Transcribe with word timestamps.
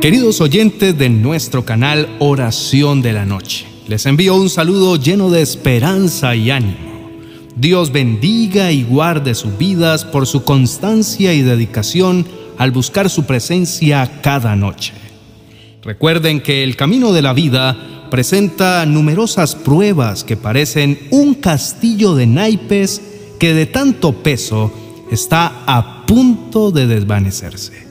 Queridos 0.00 0.40
oyentes 0.40 0.96
de 0.96 1.10
nuestro 1.10 1.66
canal 1.66 2.08
Oración 2.20 3.02
de 3.02 3.12
la 3.12 3.26
Noche, 3.26 3.66
les 3.86 4.06
envío 4.06 4.34
un 4.34 4.48
saludo 4.48 4.96
lleno 4.96 5.28
de 5.28 5.42
esperanza 5.42 6.34
y 6.34 6.50
ánimo. 6.50 7.10
Dios 7.54 7.92
bendiga 7.92 8.72
y 8.72 8.82
guarde 8.82 9.34
sus 9.34 9.58
vidas 9.58 10.06
por 10.06 10.26
su 10.26 10.42
constancia 10.42 11.34
y 11.34 11.42
dedicación 11.42 12.24
al 12.56 12.70
buscar 12.70 13.10
su 13.10 13.24
presencia 13.24 14.22
cada 14.22 14.56
noche. 14.56 14.94
Recuerden 15.82 16.40
que 16.40 16.64
el 16.64 16.76
camino 16.76 17.12
de 17.12 17.20
la 17.20 17.34
vida 17.34 18.08
presenta 18.10 18.86
numerosas 18.86 19.54
pruebas 19.54 20.24
que 20.24 20.38
parecen 20.38 20.98
un 21.10 21.34
castillo 21.34 22.14
de 22.14 22.26
naipes 22.26 23.02
que 23.38 23.52
de 23.52 23.66
tanto 23.66 24.14
peso 24.14 24.72
está 25.10 25.62
a 25.66 26.06
punto 26.06 26.70
de 26.70 26.86
desvanecerse. 26.86 27.89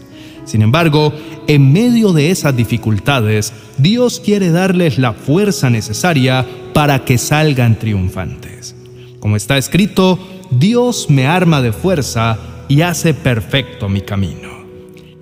Sin 0.50 0.64
embargo, 0.64 1.14
en 1.46 1.72
medio 1.72 2.12
de 2.12 2.32
esas 2.32 2.56
dificultades, 2.56 3.54
Dios 3.78 4.20
quiere 4.20 4.50
darles 4.50 4.98
la 4.98 5.14
fuerza 5.14 5.70
necesaria 5.70 6.44
para 6.74 7.06
que 7.06 7.20
salgan 7.20 7.78
triunfantes. 7.78 8.76
Como 9.20 9.36
está 9.36 9.60
escrito, 9.60 10.18
Dios 10.50 11.08
me 11.08 11.28
arma 11.28 11.62
de 11.62 11.72
fuerza 11.72 12.40
y 12.68 12.82
hace 12.82 13.14
perfecto 13.14 13.90
mi 13.90 14.02
camino. 14.02 14.50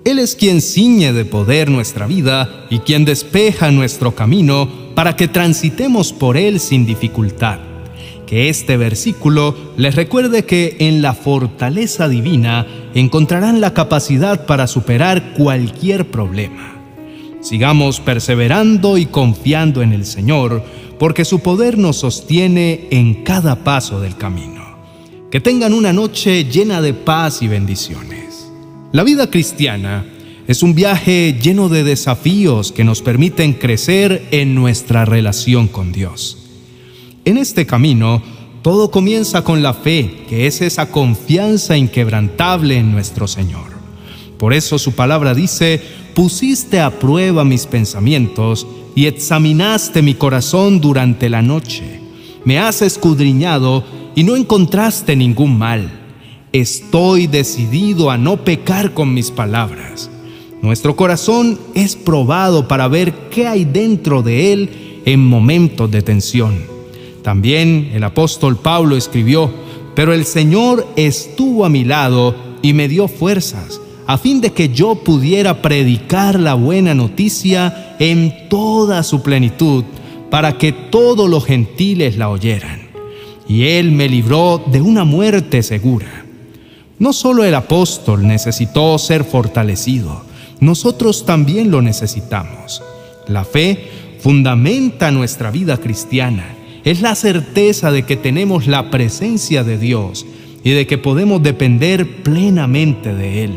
Él 0.06 0.20
es 0.20 0.34
quien 0.34 0.62
ciñe 0.62 1.12
de 1.12 1.26
poder 1.26 1.70
nuestra 1.70 2.08
vida 2.08 2.66
y 2.70 2.80
quien 2.80 3.04
despeja 3.04 3.70
nuestro 3.70 4.16
camino 4.16 4.70
para 4.96 5.18
que 5.18 5.28
transitemos 5.28 6.14
por 6.14 6.38
él 6.38 6.62
sin 6.62 6.86
dificultad. 6.86 7.60
Que 8.26 8.48
este 8.48 8.78
versículo 8.78 9.56
les 9.76 9.96
recuerde 9.96 10.46
que 10.46 10.78
en 10.80 11.02
la 11.02 11.14
fortaleza 11.14 12.08
divina 12.08 12.66
encontrarán 12.94 13.62
la 13.62 13.74
capacidad 13.74 14.46
para 14.46 14.68
superar 14.68 15.34
cualquier 15.34 16.10
problema. 16.10 16.76
Sigamos 17.42 18.00
perseverando 18.00 18.98
y 18.98 19.06
confiando 19.06 19.82
en 19.82 19.94
el 19.94 20.06
Señor, 20.06 20.64
porque 21.00 21.26
su 21.26 21.40
poder 21.40 21.78
nos 21.78 21.98
sostiene 21.98 22.88
en 22.92 23.24
cada 23.24 23.64
paso 23.64 24.00
del 24.02 24.18
camino. 24.18 24.66
Que 25.32 25.40
tengan 25.40 25.74
una 25.74 25.94
noche 25.94 26.46
llena 26.46 26.82
de 26.82 26.94
paz 26.94 27.42
y 27.42 27.48
bendiciones. 27.48 28.50
La 28.92 29.04
vida 29.04 29.30
cristiana 29.30 30.06
es 30.48 30.64
un 30.64 30.74
viaje 30.74 31.38
lleno 31.42 31.68
de 31.68 31.84
desafíos 31.84 32.72
que 32.72 32.86
nos 32.86 33.02
permiten 33.02 33.54
crecer 33.54 34.26
en 34.32 34.56
nuestra 34.56 35.04
relación 35.04 35.68
con 35.68 35.92
Dios. 35.92 36.38
En 37.26 37.38
este 37.38 37.66
camino, 37.66 38.24
todo 38.62 38.92
comienza 38.92 39.44
con 39.44 39.62
la 39.64 39.74
fe, 39.74 40.26
que 40.28 40.48
es 40.48 40.62
esa 40.62 40.92
confianza 40.92 41.78
inquebrantable 41.78 42.78
en 42.78 42.92
nuestro 42.92 43.28
Señor. 43.28 43.78
Por 44.38 44.54
eso 44.54 44.78
su 44.78 44.94
palabra 44.94 45.34
dice, 45.34 45.82
pusiste 46.14 46.80
a 46.80 47.00
prueba 47.00 47.44
mis 47.44 47.66
pensamientos 47.66 48.68
y 48.96 49.06
examinaste 49.06 50.02
mi 50.02 50.16
corazón 50.16 50.82
durante 50.82 51.30
la 51.30 51.42
noche. 51.42 52.02
Me 52.46 52.60
has 52.60 52.82
escudriñado 52.82 53.84
y 54.16 54.24
no 54.24 54.36
encontraste 54.36 55.16
ningún 55.16 55.58
mal. 55.58 55.92
Estoy 56.54 57.28
decidido 57.28 58.10
a 58.10 58.18
no 58.18 58.44
pecar 58.44 58.94
con 58.94 59.14
mis 59.14 59.32
palabras. 59.32 60.10
Nuestro 60.62 60.96
corazón 60.96 61.60
es 61.76 61.96
probado 61.96 62.68
para 62.68 62.88
ver 62.88 63.14
qué 63.30 63.48
hay 63.48 63.66
dentro 63.66 64.24
de 64.24 64.54
él 64.54 65.02
en 65.06 65.24
momentos 65.26 65.90
de 65.92 66.02
tensión. 66.02 66.77
También 67.24 67.92
el 67.94 68.04
apóstol 68.04 68.58
Pablo 68.58 68.96
escribió, 68.96 69.52
pero 69.96 70.14
el 70.14 70.26
Señor 70.26 70.88
estuvo 70.96 71.66
a 71.66 71.70
mi 71.70 71.84
lado 71.84 72.36
y 72.62 72.74
me 72.74 72.88
dio 72.88 73.08
fuerzas, 73.08 73.82
a 74.06 74.18
fin 74.18 74.42
de 74.42 74.54
que 74.54 74.70
yo 74.70 74.96
pudiera 74.96 75.62
predicar 75.62 76.40
la 76.40 76.54
buena 76.54 76.94
noticia 76.94 77.96
en 78.00 78.48
toda 78.50 79.04
su 79.04 79.22
plenitud, 79.22 79.84
para 80.30 80.58
que 80.58 80.72
todos 80.72 81.30
los 81.30 81.46
gentiles 81.46 82.18
la 82.18 82.30
oyeran. 82.30 82.90
Y 83.48 83.64
Él 83.64 83.92
me 83.92 84.10
libró 84.10 84.62
de 84.72 84.82
una 84.82 85.04
muerte 85.04 85.64
segura. 85.64 86.26
No 87.00 87.14
solo 87.14 87.44
el 87.44 87.56
apóstol 87.56 88.28
necesitó 88.28 88.98
ser 88.98 89.24
fortalecido, 89.24 90.24
nosotros 90.60 91.26
también 91.26 91.72
lo 91.72 91.82
necesitamos. 91.82 92.82
La 93.28 93.46
fe 93.46 93.90
fundamenta 94.20 95.12
nuestra 95.12 95.52
vida 95.52 95.78
cristiana 95.78 96.57
es 96.84 97.02
la 97.02 97.16
certeza 97.16 97.92
de 97.92 98.04
que 98.04 98.16
tenemos 98.16 98.68
la 98.68 98.90
presencia 98.90 99.64
de 99.64 99.78
Dios 99.78 100.26
y 100.64 100.72
de 100.72 100.88
que 100.88 100.98
podemos 100.98 101.42
depender 101.42 102.24
plenamente 102.24 103.14
de 103.14 103.44
Él. 103.46 103.52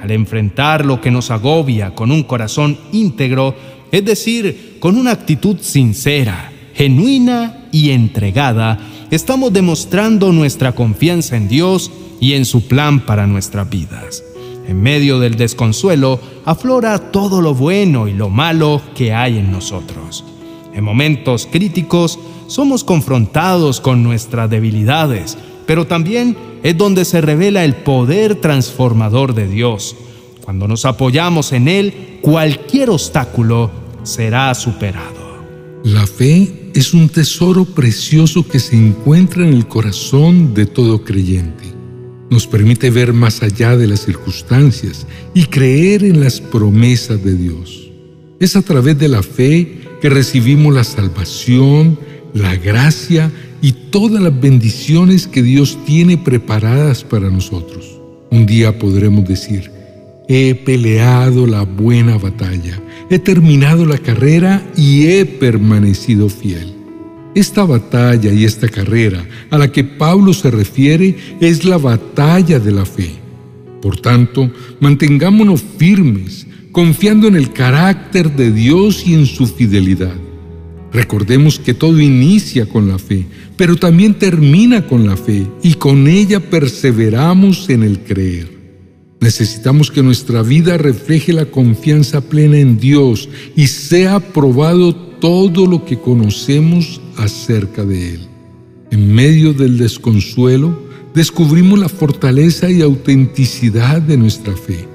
Al 0.00 0.10
enfrentar 0.10 0.84
lo 0.84 1.00
que 1.00 1.10
nos 1.10 1.30
agobia 1.30 1.94
con 1.94 2.10
un 2.10 2.24
corazón 2.24 2.76
íntegro, 2.92 3.54
es 3.92 4.04
decir, 4.04 4.76
con 4.80 4.96
una 4.96 5.12
actitud 5.12 5.58
sincera, 5.60 6.50
genuina 6.74 7.68
y 7.70 7.90
entregada, 7.90 8.80
estamos 9.10 9.52
demostrando 9.52 10.32
nuestra 10.32 10.72
confianza 10.72 11.36
en 11.36 11.48
Dios 11.48 11.90
y 12.20 12.32
en 12.32 12.44
su 12.44 12.66
plan 12.66 13.00
para 13.00 13.26
nuestras 13.26 13.68
vidas. 13.68 14.24
En 14.66 14.80
medio 14.80 15.18
del 15.18 15.36
desconsuelo 15.36 16.20
aflora 16.44 16.98
todo 17.10 17.40
lo 17.40 17.54
bueno 17.54 18.08
y 18.08 18.12
lo 18.12 18.28
malo 18.28 18.80
que 18.94 19.12
hay 19.12 19.38
en 19.38 19.50
nosotros. 19.50 20.24
En 20.72 20.84
momentos 20.84 21.48
críticos 21.50 22.18
somos 22.52 22.84
confrontados 22.84 23.80
con 23.80 24.02
nuestras 24.02 24.50
debilidades, 24.50 25.38
pero 25.66 25.86
también 25.86 26.36
es 26.62 26.76
donde 26.76 27.06
se 27.06 27.22
revela 27.22 27.64
el 27.64 27.76
poder 27.76 28.34
transformador 28.36 29.34
de 29.34 29.48
Dios. 29.48 29.96
Cuando 30.44 30.68
nos 30.68 30.84
apoyamos 30.84 31.52
en 31.52 31.66
Él, 31.66 32.18
cualquier 32.20 32.90
obstáculo 32.90 33.70
será 34.02 34.54
superado. 34.54 35.42
La 35.82 36.06
fe 36.06 36.70
es 36.74 36.92
un 36.92 37.08
tesoro 37.08 37.64
precioso 37.64 38.46
que 38.46 38.60
se 38.60 38.76
encuentra 38.76 39.46
en 39.46 39.54
el 39.54 39.66
corazón 39.66 40.52
de 40.52 40.66
todo 40.66 41.04
creyente. 41.04 41.64
Nos 42.28 42.46
permite 42.46 42.90
ver 42.90 43.14
más 43.14 43.42
allá 43.42 43.78
de 43.78 43.86
las 43.86 44.00
circunstancias 44.00 45.06
y 45.32 45.46
creer 45.46 46.04
en 46.04 46.20
las 46.20 46.40
promesas 46.40 47.24
de 47.24 47.34
Dios. 47.34 47.90
Es 48.40 48.56
a 48.56 48.62
través 48.62 48.98
de 48.98 49.08
la 49.08 49.22
fe 49.22 49.80
que 50.02 50.10
recibimos 50.10 50.74
la 50.74 50.84
salvación, 50.84 51.98
la 52.34 52.56
gracia 52.56 53.30
y 53.60 53.72
todas 53.72 54.22
las 54.22 54.38
bendiciones 54.40 55.26
que 55.26 55.42
Dios 55.42 55.78
tiene 55.84 56.18
preparadas 56.18 57.04
para 57.04 57.30
nosotros. 57.30 58.00
Un 58.30 58.46
día 58.46 58.78
podremos 58.78 59.26
decir, 59.28 59.70
he 60.28 60.54
peleado 60.54 61.46
la 61.46 61.62
buena 61.62 62.16
batalla, 62.16 62.80
he 63.10 63.18
terminado 63.18 63.84
la 63.84 63.98
carrera 63.98 64.62
y 64.76 65.06
he 65.06 65.26
permanecido 65.26 66.28
fiel. 66.28 66.72
Esta 67.34 67.64
batalla 67.64 68.32
y 68.32 68.44
esta 68.44 68.68
carrera 68.68 69.24
a 69.50 69.58
la 69.58 69.70
que 69.70 69.84
Pablo 69.84 70.32
se 70.34 70.50
refiere 70.50 71.16
es 71.40 71.64
la 71.64 71.78
batalla 71.78 72.58
de 72.58 72.72
la 72.72 72.84
fe. 72.84 73.10
Por 73.80 74.00
tanto, 74.00 74.50
mantengámonos 74.80 75.62
firmes, 75.78 76.46
confiando 76.72 77.28
en 77.28 77.36
el 77.36 77.52
carácter 77.52 78.30
de 78.34 78.52
Dios 78.52 79.06
y 79.06 79.14
en 79.14 79.26
su 79.26 79.46
fidelidad. 79.46 80.14
Recordemos 80.92 81.58
que 81.58 81.72
todo 81.72 82.00
inicia 82.00 82.66
con 82.66 82.88
la 82.88 82.98
fe, 82.98 83.26
pero 83.56 83.76
también 83.76 84.14
termina 84.14 84.86
con 84.86 85.06
la 85.06 85.16
fe 85.16 85.46
y 85.62 85.74
con 85.74 86.06
ella 86.06 86.40
perseveramos 86.40 87.70
en 87.70 87.82
el 87.82 88.00
creer. 88.00 88.50
Necesitamos 89.20 89.90
que 89.90 90.02
nuestra 90.02 90.42
vida 90.42 90.76
refleje 90.76 91.32
la 91.32 91.46
confianza 91.46 92.20
plena 92.20 92.58
en 92.58 92.78
Dios 92.78 93.28
y 93.56 93.68
sea 93.68 94.20
probado 94.20 94.94
todo 94.94 95.66
lo 95.66 95.84
que 95.84 95.98
conocemos 95.98 97.00
acerca 97.16 97.84
de 97.84 98.14
Él. 98.14 98.20
En 98.90 99.14
medio 99.14 99.54
del 99.54 99.78
desconsuelo, 99.78 100.76
descubrimos 101.14 101.78
la 101.78 101.88
fortaleza 101.88 102.70
y 102.70 102.82
autenticidad 102.82 104.02
de 104.02 104.16
nuestra 104.16 104.54
fe. 104.56 104.86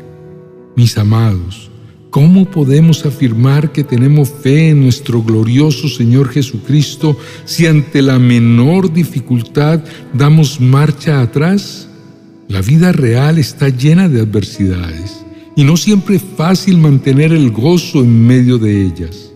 Mis 0.76 0.98
amados, 0.98 1.72
¿Cómo 2.10 2.50
podemos 2.50 3.06
afirmar 3.06 3.74
que 3.74 3.84
tenemos 3.84 4.30
fe 4.30 4.70
en 4.70 4.82
nuestro 4.82 5.22
glorioso 5.22 5.90
Señor 5.90 6.30
Jesucristo 6.30 7.18
si 7.44 7.66
ante 7.66 8.02
la 8.02 8.18
menor 8.18 8.94
dificultad 8.94 9.84
damos 10.14 10.62
marcha 10.62 11.22
atrás? 11.22 11.90
La 12.48 12.62
vida 12.62 12.94
real 12.94 13.38
está 13.38 13.68
llena 13.68 14.08
de 14.08 14.22
adversidades 14.22 15.26
y 15.58 15.66
no 15.66 15.76
siempre 15.76 16.16
es 16.16 16.24
fácil 16.38 16.78
mantener 16.78 17.34
el 17.34 17.52
gozo 17.52 18.00
en 18.00 18.26
medio 18.26 18.58
de 18.58 18.84
ellas. 18.84 19.32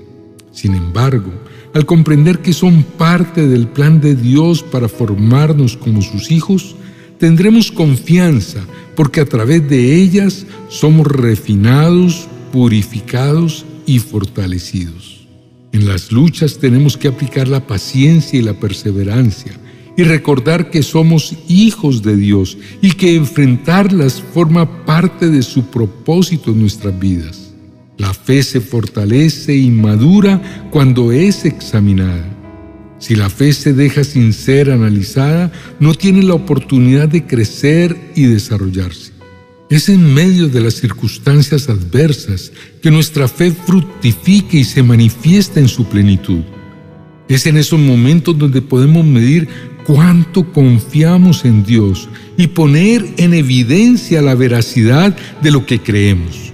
Sin 0.53 0.73
embargo, 0.73 1.31
al 1.73 1.85
comprender 1.85 2.39
que 2.39 2.53
son 2.53 2.83
parte 2.83 3.47
del 3.47 3.67
plan 3.67 3.99
de 3.99 4.15
Dios 4.15 4.63
para 4.63 4.87
formarnos 4.87 5.75
como 5.75 6.01
sus 6.01 6.31
hijos, 6.31 6.75
tendremos 7.17 7.69
confianza 7.71 8.61
porque 8.95 9.19
a 9.19 9.25
través 9.25 9.67
de 9.69 9.95
ellas 9.95 10.45
somos 10.69 11.07
refinados, 11.07 12.27
purificados 12.51 13.65
y 13.85 13.99
fortalecidos. 13.99 15.27
En 15.71 15.87
las 15.87 16.11
luchas 16.11 16.59
tenemos 16.59 16.97
que 16.97 17.07
aplicar 17.07 17.47
la 17.47 17.65
paciencia 17.65 18.37
y 18.37 18.41
la 18.41 18.59
perseverancia 18.59 19.53
y 19.97 20.03
recordar 20.03 20.69
que 20.69 20.83
somos 20.83 21.35
hijos 21.47 22.01
de 22.01 22.15
Dios 22.15 22.57
y 22.81 22.91
que 22.91 23.15
enfrentarlas 23.15 24.21
forma 24.33 24.85
parte 24.85 25.29
de 25.29 25.41
su 25.43 25.65
propósito 25.65 26.51
en 26.51 26.61
nuestras 26.61 26.97
vidas. 26.99 27.53
La 27.97 28.13
fe 28.13 28.41
se 28.43 28.61
fortalece 28.61 29.55
y 29.55 29.69
madura 29.69 30.69
cuando 30.71 31.11
es 31.11 31.45
examinada. 31.45 32.25
Si 32.97 33.15
la 33.15 33.29
fe 33.29 33.53
se 33.53 33.73
deja 33.73 34.03
sin 34.03 34.33
ser 34.33 34.71
analizada, 34.71 35.51
no 35.79 35.93
tiene 35.93 36.23
la 36.23 36.35
oportunidad 36.35 37.09
de 37.09 37.25
crecer 37.25 37.97
y 38.15 38.23
desarrollarse. 38.23 39.10
Es 39.71 39.87
en 39.87 40.13
medio 40.13 40.49
de 40.49 40.59
las 40.59 40.73
circunstancias 40.73 41.69
adversas 41.69 42.51
que 42.81 42.91
nuestra 42.91 43.29
fe 43.29 43.51
fructifica 43.51 44.57
y 44.57 44.65
se 44.65 44.83
manifiesta 44.83 45.61
en 45.61 45.69
su 45.69 45.85
plenitud. 45.85 46.41
Es 47.29 47.45
en 47.45 47.55
esos 47.55 47.79
momentos 47.79 48.37
donde 48.37 48.61
podemos 48.61 49.05
medir 49.05 49.47
cuánto 49.85 50.51
confiamos 50.51 51.45
en 51.45 51.63
Dios 51.63 52.09
y 52.35 52.47
poner 52.47 53.13
en 53.15 53.33
evidencia 53.33 54.21
la 54.21 54.35
veracidad 54.35 55.15
de 55.41 55.51
lo 55.51 55.65
que 55.65 55.79
creemos. 55.79 56.51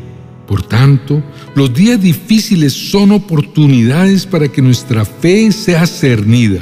Por 0.47 0.61
tanto, 0.61 1.23
los 1.55 1.73
días 1.73 1.99
difíciles 1.99 2.73
son 2.73 3.11
oportunidades 3.11 4.27
para 4.27 4.47
que 4.47 4.61
nuestra 4.61 5.05
fe 5.05 5.51
sea 5.51 5.87
cernida. 5.87 6.61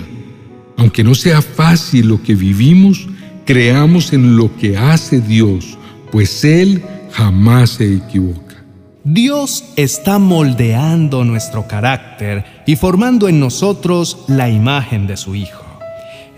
Aunque 0.78 1.04
no 1.04 1.16
sea 1.16 1.42
fácil 1.42 2.08
lo 2.08 2.24
que 2.24 2.34
vivimos, 2.34 3.10
creamos 3.46 4.14
en 4.14 4.38
lo 4.38 4.56
que 4.56 4.78
hace 4.78 5.20
Dios, 5.20 5.78
pues 6.12 6.44
Él 6.44 6.84
jamás 7.12 7.72
se 7.72 7.96
equivoca. 7.96 8.64
Dios 9.04 9.64
está 9.76 10.18
moldeando 10.18 11.24
nuestro 11.24 11.68
carácter 11.68 12.44
y 12.66 12.76
formando 12.76 13.28
en 13.28 13.40
nosotros 13.40 14.26
la 14.28 14.50
imagen 14.50 15.06
de 15.06 15.16
su 15.16 15.36
Hijo. 15.36 15.64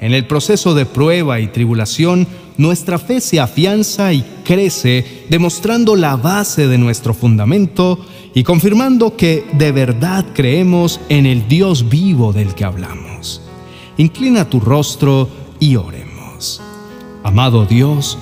En 0.02 0.14
el 0.14 0.28
proceso 0.28 0.76
de 0.76 0.86
prueba 0.86 1.40
y 1.40 1.48
tribulación, 1.48 2.28
nuestra 2.58 3.00
fe 3.00 3.22
se 3.22 3.40
afianza 3.40 4.14
y 4.14 4.24
crece, 4.44 5.26
demostrando 5.30 5.96
la 5.96 6.16
base 6.18 6.68
de 6.68 6.78
nuestro 6.78 7.14
fundamento 7.14 8.06
y 8.34 8.44
confirmando 8.44 9.16
que 9.16 9.46
de 9.54 9.72
verdad 9.72 10.26
creemos 10.34 11.00
en 11.10 11.26
el 11.26 11.48
Dios 11.48 11.90
vivo 11.90 12.34
del 12.34 12.54
que 12.54 12.66
hablamos. 12.66 13.42
Inclina 13.98 14.50
tu 14.50 14.60
rostro 14.60 15.30
y 15.60 15.76
oremos. 15.76 16.62
Amado 17.24 17.66
Dios, 17.66 18.18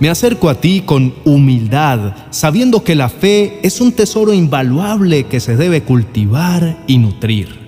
me 0.00 0.08
acerco 0.08 0.48
a 0.48 0.54
ti 0.54 0.82
con 0.84 1.14
humildad, 1.24 2.14
sabiendo 2.30 2.82
que 2.82 2.94
la 2.94 3.10
fe 3.10 3.60
es 3.62 3.82
un 3.82 3.92
tesoro 3.92 4.32
invaluable 4.32 5.24
que 5.24 5.40
se 5.40 5.56
debe 5.56 5.82
cultivar 5.82 6.82
y 6.86 6.96
nutrir. 6.98 7.60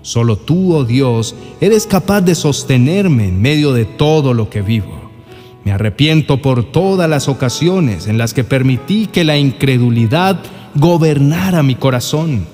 Solo 0.00 0.36
tú, 0.36 0.74
oh 0.74 0.84
Dios, 0.84 1.34
eres 1.60 1.86
capaz 1.86 2.22
de 2.22 2.34
sostenerme 2.34 3.28
en 3.28 3.42
medio 3.42 3.74
de 3.74 3.84
todo 3.84 4.32
lo 4.32 4.48
que 4.48 4.62
vivo. 4.62 5.10
Me 5.64 5.72
arrepiento 5.72 6.40
por 6.40 6.64
todas 6.64 7.10
las 7.10 7.28
ocasiones 7.28 8.06
en 8.06 8.16
las 8.16 8.32
que 8.32 8.44
permití 8.44 9.08
que 9.08 9.24
la 9.24 9.36
incredulidad 9.36 10.38
gobernara 10.76 11.62
mi 11.62 11.74
corazón. 11.74 12.46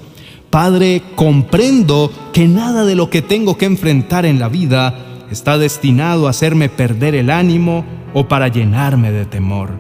Padre, 0.51 1.03
comprendo 1.15 2.11
que 2.33 2.49
nada 2.49 2.85
de 2.85 2.97
lo 2.97 3.09
que 3.09 3.23
tengo 3.23 3.57
que 3.57 3.67
enfrentar 3.67 4.27
en 4.27 4.41
la 4.41 4.49
vida 4.49 5.25
está 5.31 5.59
destinado 5.59 6.27
a 6.27 6.31
hacerme 6.31 6.69
perder 6.69 7.15
el 7.15 7.31
ánimo 7.31 7.85
o 8.15 8.29
para 8.29 8.49
llenarme 8.49 9.11
de 9.13 9.25
temor. 9.25 9.71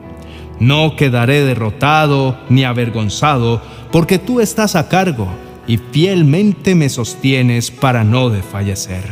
No 0.60 0.96
quedaré 0.96 1.44
derrotado 1.44 2.38
ni 2.48 2.64
avergonzado 2.64 3.60
porque 3.90 4.18
tú 4.18 4.40
estás 4.40 4.76
a 4.76 4.88
cargo 4.88 5.28
y 5.66 5.78
fielmente 5.78 6.74
me 6.74 6.88
sostienes 6.88 7.70
para 7.70 8.04
no 8.04 8.30
desfallecer. 8.30 9.04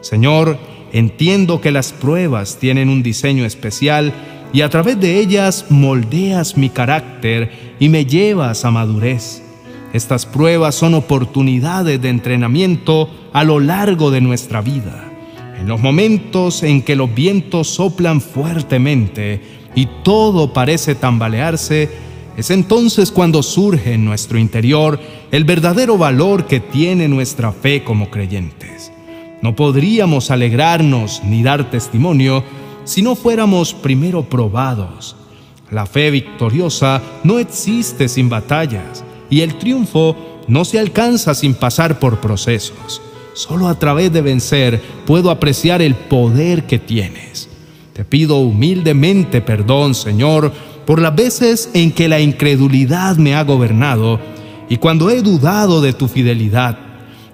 Señor, 0.00 0.58
entiendo 0.92 1.60
que 1.60 1.70
las 1.70 1.92
pruebas 1.92 2.58
tienen 2.58 2.88
un 2.88 3.02
diseño 3.02 3.44
especial 3.44 4.12
y 4.52 4.60
a 4.60 4.68
través 4.68 5.00
de 5.00 5.18
ellas 5.18 5.66
moldeas 5.70 6.56
mi 6.56 6.68
carácter 6.70 7.50
y 7.80 7.88
me 7.88 8.06
llevas 8.06 8.64
a 8.64 8.70
madurez. 8.70 9.42
Estas 9.92 10.26
pruebas 10.26 10.74
son 10.74 10.94
oportunidades 10.94 12.00
de 12.02 12.08
entrenamiento 12.08 13.08
a 13.32 13.44
lo 13.44 13.60
largo 13.60 14.10
de 14.10 14.20
nuestra 14.20 14.60
vida. 14.60 15.13
En 15.58 15.68
los 15.68 15.80
momentos 15.80 16.62
en 16.62 16.82
que 16.82 16.96
los 16.96 17.14
vientos 17.14 17.68
soplan 17.68 18.20
fuertemente 18.20 19.40
y 19.74 19.86
todo 20.02 20.52
parece 20.52 20.94
tambalearse, 20.94 21.90
es 22.36 22.50
entonces 22.50 23.12
cuando 23.12 23.42
surge 23.42 23.94
en 23.94 24.04
nuestro 24.04 24.38
interior 24.38 24.98
el 25.30 25.44
verdadero 25.44 25.96
valor 25.96 26.46
que 26.46 26.60
tiene 26.60 27.08
nuestra 27.08 27.52
fe 27.52 27.84
como 27.84 28.10
creyentes. 28.10 28.92
No 29.40 29.54
podríamos 29.54 30.30
alegrarnos 30.30 31.22
ni 31.24 31.42
dar 31.42 31.70
testimonio 31.70 32.42
si 32.84 33.02
no 33.02 33.14
fuéramos 33.14 33.72
primero 33.74 34.24
probados. 34.24 35.16
La 35.70 35.86
fe 35.86 36.10
victoriosa 36.10 37.00
no 37.22 37.38
existe 37.38 38.08
sin 38.08 38.28
batallas 38.28 39.04
y 39.30 39.40
el 39.40 39.56
triunfo 39.58 40.16
no 40.48 40.64
se 40.64 40.78
alcanza 40.78 41.34
sin 41.34 41.54
pasar 41.54 41.98
por 41.98 42.20
procesos. 42.20 43.00
Solo 43.34 43.68
a 43.68 43.78
través 43.78 44.12
de 44.12 44.22
vencer 44.22 44.80
puedo 45.06 45.30
apreciar 45.30 45.82
el 45.82 45.94
poder 45.94 46.64
que 46.64 46.78
tienes. 46.78 47.48
Te 47.92 48.04
pido 48.04 48.38
humildemente 48.38 49.40
perdón, 49.40 49.94
Señor, 49.94 50.52
por 50.86 51.02
las 51.02 51.14
veces 51.14 51.70
en 51.74 51.92
que 51.92 52.08
la 52.08 52.20
incredulidad 52.20 53.16
me 53.16 53.34
ha 53.34 53.42
gobernado 53.42 54.20
y 54.68 54.76
cuando 54.76 55.10
he 55.10 55.20
dudado 55.20 55.80
de 55.80 55.92
tu 55.92 56.08
fidelidad. 56.08 56.78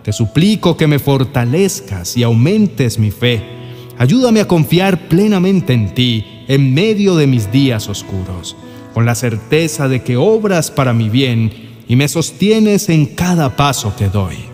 Te 0.03 0.13
suplico 0.13 0.77
que 0.77 0.87
me 0.87 0.99
fortalezcas 0.99 2.17
y 2.17 2.23
aumentes 2.23 2.99
mi 2.99 3.11
fe. 3.11 3.43
Ayúdame 3.99 4.41
a 4.41 4.49
confiar 4.49 5.09
plenamente 5.09 5.75
en 5.75 5.93
ti 5.95 6.25
en 6.49 6.73
medio 6.73 7.15
de 7.17 7.27
mis 7.27 7.53
días 7.53 7.89
oscuros, 7.89 8.57
con 8.95 9.05
la 9.05 9.15
certeza 9.15 9.89
de 9.89 10.03
que 10.03 10.17
obras 10.17 10.71
para 10.71 10.95
mi 10.95 11.11
bien 11.11 11.53
y 11.87 11.97
me 11.97 12.09
sostienes 12.09 12.89
en 12.89 13.05
cada 13.05 13.57
paso 13.57 13.95
que 13.97 14.09
doy. 14.09 14.50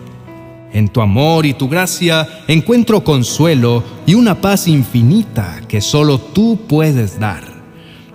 En 0.73 0.89
tu 0.89 1.01
amor 1.01 1.45
y 1.45 1.53
tu 1.53 1.69
gracia 1.69 2.27
encuentro 2.47 3.03
consuelo 3.03 3.83
y 4.05 4.15
una 4.15 4.41
paz 4.41 4.67
infinita 4.67 5.61
que 5.67 5.79
solo 5.81 6.19
tú 6.19 6.59
puedes 6.67 7.19
dar. 7.19 7.43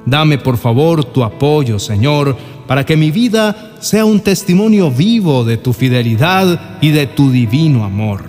Dame 0.04 0.36
por 0.38 0.58
favor 0.58 1.04
tu 1.04 1.24
apoyo, 1.24 1.78
Señor, 1.78 2.36
para 2.66 2.84
que 2.84 2.96
mi 2.96 3.10
vida 3.10 3.74
sea 3.80 4.04
un 4.04 4.20
testimonio 4.20 4.90
vivo 4.90 5.44
de 5.44 5.56
tu 5.56 5.72
fidelidad 5.72 6.78
y 6.80 6.90
de 6.90 7.06
tu 7.06 7.30
divino 7.30 7.84
amor. 7.84 8.24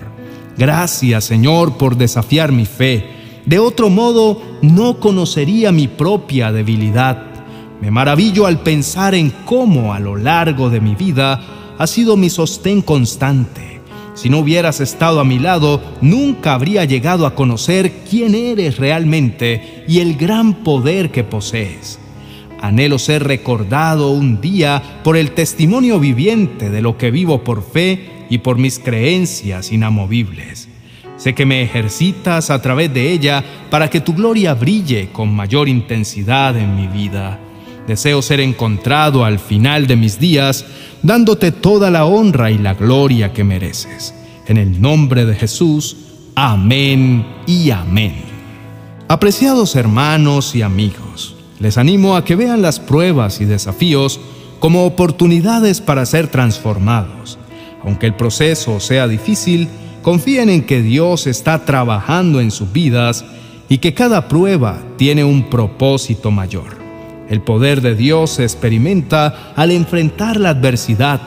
Gracias, 0.56 1.24
Señor, 1.24 1.76
por 1.76 1.96
desafiar 1.96 2.52
mi 2.52 2.64
fe. 2.64 3.04
De 3.44 3.58
otro 3.58 3.90
modo, 3.90 4.40
no 4.62 5.00
conocería 5.00 5.70
mi 5.70 5.88
propia 5.88 6.50
debilidad. 6.50 7.22
Me 7.80 7.90
maravillo 7.90 8.46
al 8.46 8.60
pensar 8.60 9.14
en 9.14 9.30
cómo 9.44 9.92
a 9.92 9.98
lo 9.98 10.16
largo 10.16 10.70
de 10.70 10.80
mi 10.80 10.94
vida 10.94 11.74
ha 11.76 11.86
sido 11.86 12.16
mi 12.16 12.30
sostén 12.30 12.80
constante 12.80 13.73
si 14.14 14.30
no 14.30 14.38
hubieras 14.38 14.80
estado 14.80 15.20
a 15.20 15.24
mi 15.24 15.38
lado, 15.38 15.82
nunca 16.00 16.54
habría 16.54 16.84
llegado 16.84 17.26
a 17.26 17.34
conocer 17.34 17.92
quién 18.08 18.34
eres 18.34 18.78
realmente 18.78 19.84
y 19.88 19.98
el 19.98 20.16
gran 20.16 20.54
poder 20.62 21.10
que 21.10 21.24
posees. 21.24 21.98
Anhelo 22.60 22.98
ser 22.98 23.24
recordado 23.24 24.10
un 24.10 24.40
día 24.40 25.00
por 25.02 25.16
el 25.16 25.32
testimonio 25.32 25.98
viviente 25.98 26.70
de 26.70 26.80
lo 26.80 26.96
que 26.96 27.10
vivo 27.10 27.44
por 27.44 27.62
fe 27.62 28.08
y 28.30 28.38
por 28.38 28.56
mis 28.56 28.78
creencias 28.78 29.72
inamovibles. 29.72 30.68
Sé 31.16 31.34
que 31.34 31.44
me 31.44 31.62
ejercitas 31.62 32.50
a 32.50 32.62
través 32.62 32.92
de 32.94 33.12
ella 33.12 33.44
para 33.70 33.90
que 33.90 34.00
tu 34.00 34.14
gloria 34.14 34.54
brille 34.54 35.10
con 35.12 35.34
mayor 35.34 35.68
intensidad 35.68 36.56
en 36.56 36.74
mi 36.76 36.86
vida. 36.86 37.38
Deseo 37.86 38.22
ser 38.22 38.40
encontrado 38.40 39.24
al 39.24 39.38
final 39.38 39.86
de 39.86 39.96
mis 39.96 40.18
días, 40.18 40.64
dándote 41.02 41.52
toda 41.52 41.90
la 41.90 42.06
honra 42.06 42.50
y 42.50 42.58
la 42.58 42.74
gloria 42.74 43.32
que 43.32 43.44
mereces. 43.44 44.14
En 44.46 44.56
el 44.56 44.80
nombre 44.80 45.26
de 45.26 45.34
Jesús, 45.34 45.96
amén 46.34 47.26
y 47.46 47.70
amén. 47.70 48.22
Apreciados 49.08 49.76
hermanos 49.76 50.54
y 50.54 50.62
amigos, 50.62 51.36
les 51.60 51.76
animo 51.76 52.16
a 52.16 52.24
que 52.24 52.36
vean 52.36 52.62
las 52.62 52.80
pruebas 52.80 53.42
y 53.42 53.44
desafíos 53.44 54.18
como 54.60 54.86
oportunidades 54.86 55.82
para 55.82 56.06
ser 56.06 56.28
transformados. 56.28 57.38
Aunque 57.84 58.06
el 58.06 58.14
proceso 58.14 58.80
sea 58.80 59.06
difícil, 59.06 59.68
confíen 60.00 60.48
en 60.48 60.64
que 60.64 60.80
Dios 60.80 61.26
está 61.26 61.66
trabajando 61.66 62.40
en 62.40 62.50
sus 62.50 62.72
vidas 62.72 63.26
y 63.68 63.78
que 63.78 63.92
cada 63.92 64.26
prueba 64.26 64.82
tiene 64.96 65.22
un 65.22 65.50
propósito 65.50 66.30
mayor. 66.30 66.83
El 67.28 67.40
poder 67.40 67.80
de 67.80 67.94
Dios 67.94 68.32
se 68.32 68.42
experimenta 68.42 69.52
al 69.56 69.70
enfrentar 69.70 70.38
la 70.38 70.50
adversidad. 70.50 71.20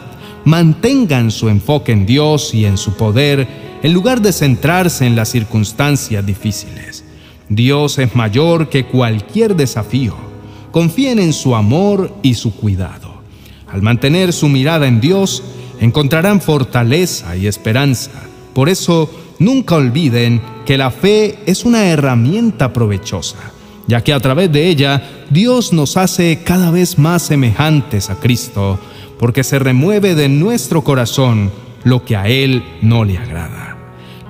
Mantengan 0.45 1.31
su 1.31 1.49
enfoque 1.49 1.91
en 1.91 2.05
Dios 2.05 2.53
y 2.53 2.65
en 2.65 2.77
su 2.77 2.93
poder 2.95 3.47
en 3.81 3.93
lugar 3.93 4.21
de 4.21 4.31
centrarse 4.31 5.05
en 5.05 5.15
las 5.15 5.29
circunstancias 5.29 6.25
difíciles. 6.25 7.03
Dios 7.49 7.97
es 7.99 8.15
mayor 8.15 8.69
que 8.69 8.85
cualquier 8.85 9.55
desafío. 9.55 10.15
Confíen 10.71 11.19
en 11.19 11.33
su 11.33 11.55
amor 11.55 12.13
y 12.21 12.35
su 12.35 12.55
cuidado. 12.55 13.21
Al 13.67 13.81
mantener 13.81 14.33
su 14.33 14.49
mirada 14.49 14.87
en 14.87 15.01
Dios, 15.01 15.43
encontrarán 15.79 16.41
fortaleza 16.41 17.35
y 17.35 17.47
esperanza. 17.47 18.11
Por 18.53 18.69
eso, 18.69 19.09
nunca 19.39 19.75
olviden 19.75 20.41
que 20.65 20.77
la 20.77 20.91
fe 20.91 21.39
es 21.45 21.65
una 21.65 21.85
herramienta 21.85 22.73
provechosa 22.73 23.53
ya 23.87 24.03
que 24.03 24.13
a 24.13 24.19
través 24.19 24.51
de 24.51 24.67
ella 24.67 25.01
Dios 25.29 25.73
nos 25.73 25.97
hace 25.97 26.43
cada 26.43 26.71
vez 26.71 26.97
más 26.97 27.23
semejantes 27.23 28.09
a 28.09 28.15
Cristo, 28.15 28.79
porque 29.19 29.43
se 29.43 29.59
remueve 29.59 30.15
de 30.15 30.29
nuestro 30.29 30.83
corazón 30.83 31.51
lo 31.83 32.05
que 32.05 32.15
a 32.15 32.27
Él 32.27 32.63
no 32.81 33.03
le 33.03 33.17
agrada. 33.17 33.77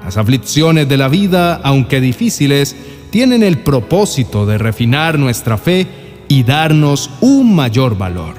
Las 0.04 0.18
aflicciones 0.18 0.90
de 0.90 0.98
la 0.98 1.08
vida, 1.08 1.60
aunque 1.64 2.02
difíciles, 2.02 2.76
tienen 3.10 3.44
el 3.44 3.60
propósito 3.60 4.46
de 4.46 4.58
refinar 4.58 5.20
nuestra 5.20 5.58
fe 5.58 5.86
y 6.28 6.44
darnos 6.44 7.10
un 7.22 7.56
mayor 7.56 7.98
valor. 7.98 8.36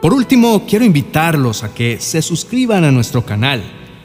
Por 0.00 0.14
último, 0.14 0.64
quiero 0.66 0.84
invitarlos 0.84 1.62
a 1.62 1.74
que 1.74 1.98
se 2.00 2.22
suscriban 2.22 2.84
a 2.84 2.92
nuestro 2.92 3.24
canal 3.24 3.62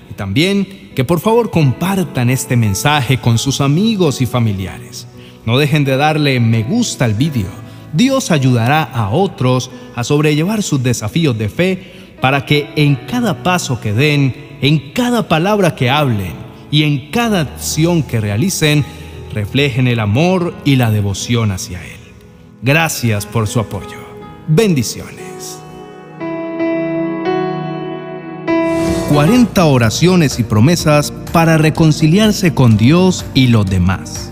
y 0.09 0.13
también 0.13 0.91
que 0.95 1.05
por 1.05 1.19
favor 1.19 1.51
compartan 1.51 2.29
este 2.29 2.57
mensaje 2.57 3.19
con 3.19 3.37
sus 3.37 3.61
amigos 3.61 4.21
y 4.21 4.25
familiares. 4.25 5.07
No 5.45 5.57
dejen 5.57 5.83
de 5.83 5.97
darle 5.97 6.39
me 6.39 6.63
gusta 6.63 7.05
al 7.05 7.13
vídeo. 7.13 7.60
Dios 7.93 8.31
ayudará 8.31 8.83
a 8.83 9.09
otros 9.09 9.69
a 9.95 10.03
sobrellevar 10.03 10.63
sus 10.63 10.81
desafíos 10.81 11.37
de 11.37 11.49
fe 11.49 11.93
para 12.21 12.45
que 12.45 12.69
en 12.75 12.95
cada 12.95 13.43
paso 13.43 13.81
que 13.81 13.93
den, 13.93 14.57
en 14.61 14.91
cada 14.93 15.27
palabra 15.27 15.75
que 15.75 15.89
hablen 15.89 16.33
y 16.69 16.83
en 16.83 17.11
cada 17.11 17.41
acción 17.41 18.03
que 18.03 18.21
realicen, 18.21 18.85
reflejen 19.33 19.87
el 19.87 19.99
amor 19.99 20.53
y 20.65 20.75
la 20.75 20.91
devoción 20.91 21.51
hacia 21.51 21.83
Él. 21.83 21.99
Gracias 22.61 23.25
por 23.25 23.47
su 23.47 23.59
apoyo. 23.59 23.97
Bendiciones. 24.47 25.21
40 29.11 29.65
oraciones 29.65 30.39
y 30.39 30.43
promesas 30.43 31.11
para 31.33 31.57
reconciliarse 31.57 32.53
con 32.53 32.77
Dios 32.77 33.25
y 33.33 33.47
los 33.47 33.65
demás. 33.65 34.31